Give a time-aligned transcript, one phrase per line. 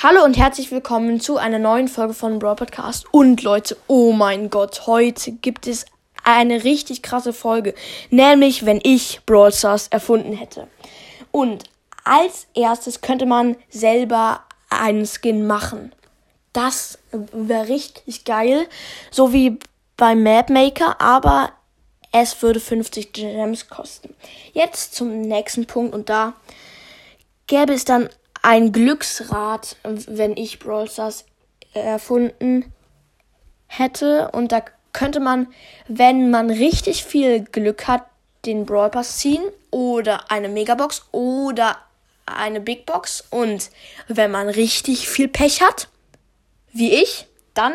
[0.00, 3.12] Hallo und herzlich willkommen zu einer neuen Folge von Brawl Podcast.
[3.12, 5.86] Und Leute, oh mein Gott, heute gibt es
[6.22, 7.74] eine richtig krasse Folge.
[8.08, 10.68] Nämlich, wenn ich Brawl Stars erfunden hätte.
[11.32, 11.64] Und
[12.04, 15.92] als erstes könnte man selber einen Skin machen.
[16.52, 17.00] Das
[17.32, 18.68] wäre richtig geil.
[19.10, 19.58] So wie
[19.96, 21.50] beim Mapmaker, aber
[22.12, 24.14] es würde 50 Gems kosten.
[24.52, 26.34] Jetzt zum nächsten Punkt und da
[27.48, 28.08] gäbe es dann
[28.42, 31.24] ein Glücksrad, wenn ich Brawl Stars
[31.74, 32.72] erfunden
[33.66, 34.30] hätte.
[34.32, 35.48] Und da könnte man,
[35.86, 38.04] wenn man richtig viel Glück hat,
[38.46, 41.76] den Brawl Pass ziehen oder eine Megabox oder
[42.26, 43.24] eine Big Box.
[43.30, 43.70] Und
[44.06, 45.88] wenn man richtig viel Pech hat,
[46.72, 47.74] wie ich, dann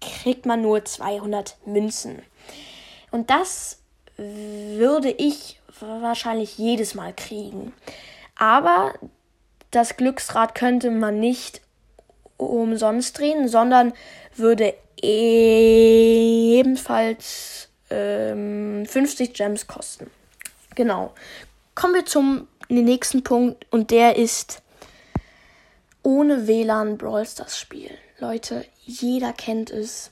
[0.00, 2.22] kriegt man nur 200 Münzen.
[3.10, 3.78] Und das
[4.16, 7.72] würde ich wahrscheinlich jedes Mal kriegen.
[8.38, 8.94] Aber
[9.76, 11.60] das Glücksrad könnte man nicht
[12.38, 13.92] umsonst drehen, sondern
[14.34, 15.68] würde ebenfalls
[17.90, 20.10] ähm, 50 Gems kosten.
[20.74, 21.12] Genau.
[21.74, 24.62] Kommen wir zum nächsten Punkt und der ist
[26.02, 27.98] ohne WLAN Brawl Stars spielen.
[28.18, 30.10] Leute, jeder kennt es.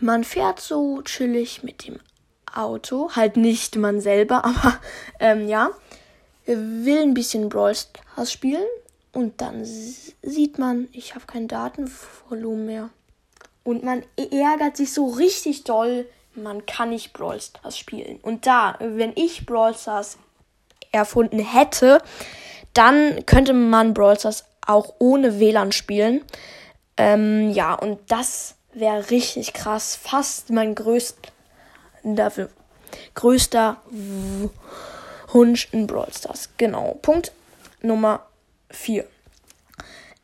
[0.00, 2.00] Man fährt so chillig mit dem
[2.52, 4.80] Auto, halt nicht man selber, aber
[5.20, 5.70] ähm, ja
[6.58, 8.66] will ein bisschen Brawl Stars spielen
[9.12, 12.90] und dann sieht man, ich habe kein Datenvolumen mehr.
[13.64, 18.18] Und man ärgert sich so richtig doll, man kann nicht Brawl Stars spielen.
[18.22, 20.16] Und da, wenn ich Brawl Stars
[20.92, 22.02] erfunden hätte,
[22.72, 26.22] dann könnte man Brawl Stars auch ohne WLAN spielen.
[26.96, 29.96] Ähm, ja, und das wäre richtig krass.
[29.96, 31.30] Fast mein größter,
[33.14, 33.76] größter
[35.32, 36.48] Wunsch in Brawl Stars.
[36.56, 36.98] Genau.
[37.02, 37.32] Punkt
[37.82, 38.26] Nummer
[38.70, 39.04] 4.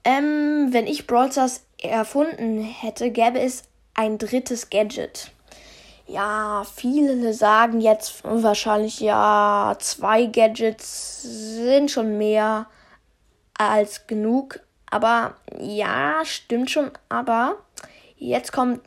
[0.05, 5.31] Ähm, wenn ich Brawl Stars erfunden hätte, gäbe es ein drittes Gadget.
[6.07, 12.67] Ja, viele sagen jetzt wahrscheinlich, ja, zwei Gadgets sind schon mehr
[13.55, 14.61] als genug.
[14.89, 16.93] Aber ja, stimmt schon.
[17.09, 17.57] Aber
[18.17, 18.81] jetzt kommt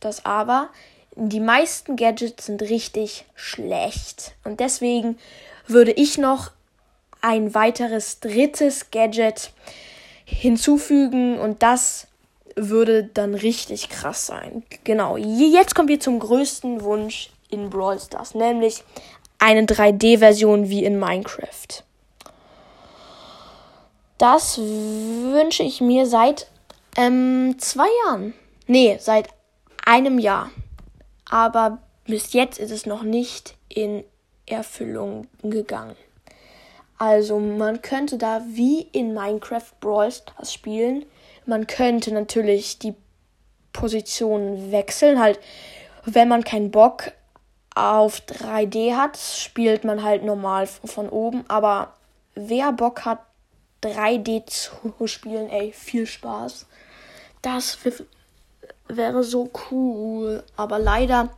[0.00, 0.70] das Aber.
[1.16, 4.34] Die meisten Gadgets sind richtig schlecht.
[4.44, 5.18] Und deswegen
[5.66, 6.50] würde ich noch
[7.20, 9.52] ein weiteres drittes Gadget
[10.24, 12.06] hinzufügen und das
[12.56, 14.62] würde dann richtig krass sein.
[14.84, 18.84] Genau, jetzt kommen wir zum größten Wunsch in Brawl Stars, nämlich
[19.38, 21.82] eine 3D-Version wie in Minecraft.
[24.18, 26.48] Das wünsche ich mir seit
[26.96, 28.34] ähm, zwei Jahren.
[28.66, 29.28] Nee, seit
[29.84, 30.50] einem Jahr.
[31.28, 34.04] Aber bis jetzt ist es noch nicht in
[34.46, 35.96] Erfüllung gegangen.
[36.98, 41.04] Also man könnte da wie in Minecraft Brawl Stars spielen.
[41.46, 42.94] Man könnte natürlich die
[43.72, 45.18] Position wechseln.
[45.18, 45.40] Halt,
[46.04, 47.12] wenn man keinen Bock
[47.74, 51.44] auf 3D hat, spielt man halt normal von oben.
[51.48, 51.94] Aber
[52.34, 53.18] wer Bock hat,
[53.82, 54.72] 3D zu
[55.06, 56.66] spielen, ey, viel Spaß.
[57.42, 57.78] Das
[58.88, 60.44] wäre so cool.
[60.56, 61.30] Aber leider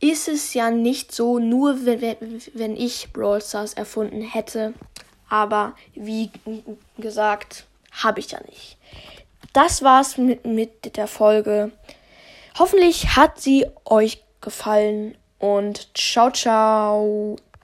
[0.00, 4.74] ist es ja nicht so, nur wenn, ich Brawl Stars erfunden hätte.
[5.28, 6.30] Aber wie
[6.98, 8.76] gesagt, habe ich ja nicht.
[9.52, 11.72] Das war's mit, mit der Folge.
[12.58, 17.36] Hoffentlich hat sie euch gefallen und ciao, ciao.